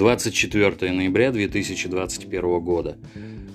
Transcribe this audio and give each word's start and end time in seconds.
24 0.00 0.92
ноября 0.92 1.30
2021 1.30 2.60
года. 2.60 2.96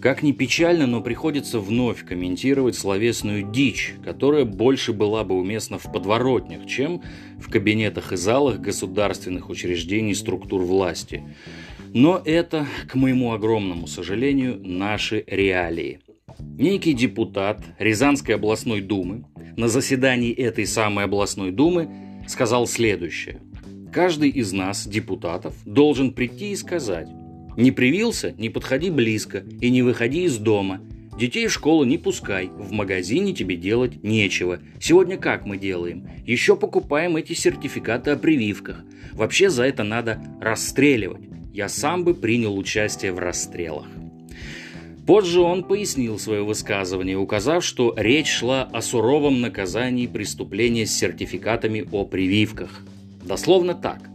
Как 0.00 0.24
ни 0.24 0.32
печально, 0.32 0.88
но 0.88 1.00
приходится 1.00 1.60
вновь 1.60 2.04
комментировать 2.04 2.74
словесную 2.74 3.44
дичь, 3.44 3.94
которая 4.04 4.44
больше 4.44 4.92
была 4.92 5.22
бы 5.22 5.36
уместна 5.36 5.78
в 5.78 5.84
подворотнях, 5.92 6.66
чем 6.66 7.00
в 7.38 7.48
кабинетах 7.48 8.12
и 8.12 8.16
залах 8.16 8.58
государственных 8.58 9.50
учреждений 9.50 10.16
структур 10.16 10.62
власти. 10.62 11.22
Но 11.94 12.20
это, 12.24 12.66
к 12.88 12.96
моему 12.96 13.34
огромному 13.34 13.86
сожалению, 13.86 14.58
наши 14.64 15.22
реалии. 15.28 16.00
Некий 16.40 16.92
депутат 16.92 17.62
Рязанской 17.78 18.34
областной 18.34 18.80
думы 18.80 19.26
на 19.56 19.68
заседании 19.68 20.32
этой 20.32 20.66
самой 20.66 21.04
областной 21.04 21.52
думы 21.52 21.88
сказал 22.26 22.66
следующее– 22.66 23.40
Каждый 23.92 24.30
из 24.30 24.54
нас, 24.54 24.86
депутатов, 24.86 25.54
должен 25.66 26.12
прийти 26.12 26.52
и 26.52 26.56
сказать 26.56 27.08
«Не 27.58 27.72
привился? 27.72 28.32
Не 28.38 28.48
подходи 28.48 28.88
близко 28.88 29.44
и 29.60 29.68
не 29.68 29.82
выходи 29.82 30.24
из 30.24 30.38
дома. 30.38 30.80
Детей 31.18 31.46
в 31.46 31.52
школу 31.52 31.84
не 31.84 31.98
пускай, 31.98 32.46
в 32.48 32.72
магазине 32.72 33.34
тебе 33.34 33.54
делать 33.54 34.02
нечего. 34.02 34.60
Сегодня 34.80 35.18
как 35.18 35.44
мы 35.44 35.58
делаем? 35.58 36.08
Еще 36.26 36.56
покупаем 36.56 37.18
эти 37.18 37.34
сертификаты 37.34 38.12
о 38.12 38.16
прививках. 38.16 38.82
Вообще 39.12 39.50
за 39.50 39.64
это 39.64 39.84
надо 39.84 40.22
расстреливать. 40.40 41.28
Я 41.52 41.68
сам 41.68 42.02
бы 42.02 42.14
принял 42.14 42.56
участие 42.56 43.12
в 43.12 43.18
расстрелах». 43.18 43.88
Позже 45.06 45.40
он 45.40 45.64
пояснил 45.64 46.18
свое 46.18 46.42
высказывание, 46.42 47.18
указав, 47.18 47.62
что 47.62 47.92
речь 47.98 48.30
шла 48.30 48.62
о 48.62 48.80
суровом 48.80 49.42
наказании 49.42 50.06
преступления 50.06 50.86
с 50.86 50.96
сертификатами 50.96 51.86
о 51.92 52.06
прививках– 52.06 52.80
Дословно 53.32 53.72
так. 53.72 54.10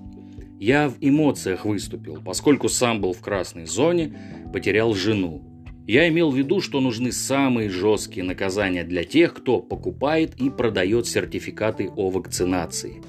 Я 0.60 0.90
в 0.90 0.98
эмоциях 1.02 1.66
выступил, 1.66 2.22
поскольку 2.24 2.70
сам 2.70 3.02
был 3.02 3.14
в 3.14 3.20
красной 3.20 3.66
зоне, 3.66 4.16
потерял 4.54 4.94
жену. 4.94 5.42
Я 5.88 6.08
имел 6.08 6.30
в 6.30 6.38
виду, 6.38 6.62
что 6.62 6.82
нужны 6.82 7.12
самые 7.12 7.72
жесткие 7.72 8.24
наказания 8.24 8.84
для 8.84 9.04
тех, 9.04 9.34
кто 9.34 9.58
покупает 9.60 10.40
и 10.40 10.52
продает 10.52 11.08
сертификаты 11.08 11.90
о 11.96 12.12
вакцинации. 12.12 13.02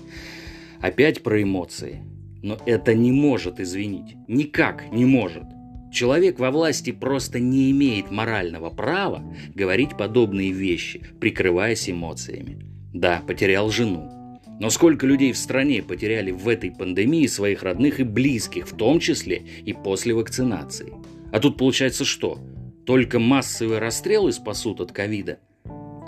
Опять 0.81 1.23
про 1.23 1.43
эмоции. 1.43 2.01
Но 2.43 2.57
это 2.65 2.95
не 2.95 3.13
может 3.13 3.61
извинить. 3.61 4.17
Никак 4.29 4.91
не 4.91 5.05
может. 5.05 5.45
Человек 5.93 6.39
во 6.39 6.51
власти 6.51 6.91
просто 6.91 7.39
не 7.39 7.71
имеет 7.71 8.11
морального 8.11 8.71
права 8.71 9.23
говорить 9.55 9.95
подобные 9.99 10.53
вещи, 10.53 11.03
прикрываясь 11.21 11.91
эмоциями. 11.91 12.65
Да, 12.95 13.23
потерял 13.27 13.69
жену. 13.69 14.18
Но 14.61 14.71
сколько 14.71 15.07
людей 15.07 15.33
в 15.33 15.39
стране 15.39 15.83
потеряли 15.83 16.31
в 16.31 16.49
этой 16.49 16.71
пандемии 16.71 17.27
своих 17.27 17.63
родных 17.63 18.01
и 18.01 18.05
близких, 18.05 18.67
в 18.67 18.77
том 18.77 18.99
числе 18.99 19.43
и 19.65 19.73
после 19.73 20.15
вакцинации? 20.15 20.93
А 21.33 21.39
тут 21.41 21.57
получается 21.57 22.05
что? 22.05 22.39
Только 22.85 23.19
массовые 23.19 23.79
расстрелы 23.79 24.33
спасут 24.33 24.81
от 24.81 24.93
ковида? 24.93 25.39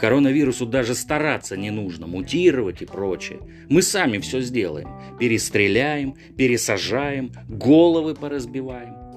Коронавирусу 0.01 0.65
даже 0.65 0.95
стараться 0.95 1.59
не 1.59 1.71
нужно, 1.71 2.07
мутировать 2.07 2.81
и 2.81 2.87
прочее. 2.87 3.39
Мы 3.69 3.83
сами 3.83 4.19
все 4.19 4.41
сделаем. 4.41 4.89
Перестреляем, 5.19 6.15
пересажаем, 6.39 7.33
головы 7.49 8.15
поразбиваем. 8.15 9.10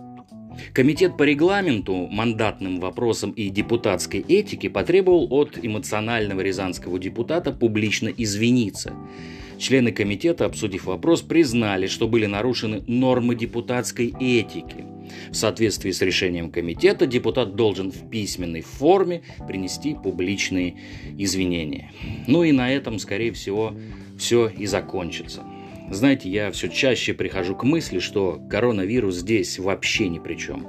Комитет 0.73 1.17
по 1.17 1.23
регламенту, 1.23 2.07
мандатным 2.11 2.79
вопросам 2.79 3.31
и 3.31 3.49
депутатской 3.49 4.21
этике 4.21 4.69
потребовал 4.69 5.27
от 5.31 5.57
эмоционального 5.61 6.41
рязанского 6.41 6.99
депутата 6.99 7.51
публично 7.51 8.09
извиниться. 8.09 8.93
Члены 9.57 9.91
комитета, 9.91 10.45
обсудив 10.45 10.85
вопрос, 10.85 11.21
признали, 11.21 11.87
что 11.87 12.07
были 12.07 12.25
нарушены 12.25 12.83
нормы 12.87 13.35
депутатской 13.35 14.13
этики. 14.19 14.85
В 15.31 15.35
соответствии 15.35 15.91
с 15.91 16.01
решением 16.01 16.49
комитета 16.51 17.05
депутат 17.05 17.55
должен 17.55 17.91
в 17.91 18.09
письменной 18.09 18.61
форме 18.61 19.21
принести 19.47 19.95
публичные 19.95 20.75
извинения. 21.17 21.91
Ну 22.27 22.43
и 22.43 22.51
на 22.51 22.71
этом, 22.71 22.99
скорее 22.99 23.31
всего, 23.31 23.73
все 24.17 24.47
и 24.47 24.65
закончится. 24.65 25.43
Знаете, 25.93 26.27
я 26.27 26.51
все 26.51 26.69
чаще 26.69 27.13
прихожу 27.13 27.55
к 27.55 27.63
мысли, 27.63 27.99
что 27.99 28.41
коронавирус 28.49 29.17
здесь 29.17 29.59
вообще 29.59 30.09
ни 30.09 30.17
при 30.17 30.35
чем. 30.35 30.67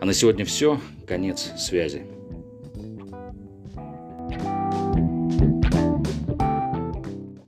А 0.00 0.04
на 0.04 0.14
сегодня 0.14 0.44
все. 0.44 0.80
Конец 1.06 1.50
связи. 1.58 2.02